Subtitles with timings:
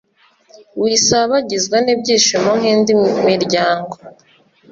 [0.81, 2.91] wisabagizwa n’ibyishimo nk’indi
[3.27, 3.95] miryango,